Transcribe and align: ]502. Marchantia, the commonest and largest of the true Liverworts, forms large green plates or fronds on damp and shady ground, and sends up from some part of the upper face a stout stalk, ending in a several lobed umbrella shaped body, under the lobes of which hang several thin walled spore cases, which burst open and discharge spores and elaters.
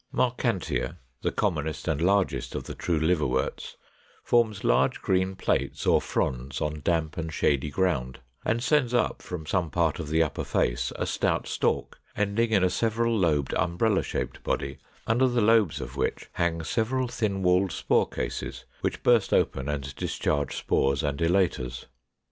]502. 0.15 0.17
Marchantia, 0.83 0.97
the 1.21 1.31
commonest 1.31 1.87
and 1.87 2.01
largest 2.01 2.55
of 2.55 2.63
the 2.63 2.73
true 2.73 2.99
Liverworts, 2.99 3.75
forms 4.23 4.63
large 4.63 4.99
green 4.99 5.35
plates 5.35 5.85
or 5.85 6.01
fronds 6.01 6.59
on 6.59 6.81
damp 6.83 7.17
and 7.17 7.31
shady 7.31 7.69
ground, 7.69 8.17
and 8.43 8.63
sends 8.63 8.95
up 8.95 9.21
from 9.21 9.45
some 9.45 9.69
part 9.69 9.99
of 9.99 10.09
the 10.09 10.23
upper 10.23 10.43
face 10.43 10.91
a 10.95 11.05
stout 11.05 11.45
stalk, 11.45 11.99
ending 12.17 12.49
in 12.49 12.63
a 12.63 12.69
several 12.71 13.15
lobed 13.15 13.53
umbrella 13.53 14.01
shaped 14.01 14.41
body, 14.43 14.79
under 15.05 15.27
the 15.27 15.39
lobes 15.39 15.79
of 15.79 15.95
which 15.95 16.29
hang 16.31 16.63
several 16.63 17.07
thin 17.07 17.43
walled 17.43 17.71
spore 17.71 18.09
cases, 18.09 18.65
which 18.79 19.03
burst 19.03 19.31
open 19.31 19.69
and 19.69 19.95
discharge 19.95 20.55
spores 20.57 21.03
and 21.03 21.19
elaters. 21.21 21.85